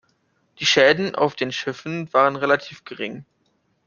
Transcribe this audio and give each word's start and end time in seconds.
Die 0.57 0.65
Schäden 0.65 1.13
auf 1.13 1.35
den 1.35 1.51
Schiffen 1.51 2.11
waren 2.11 2.35
relativ 2.35 2.85
gering. 2.85 3.23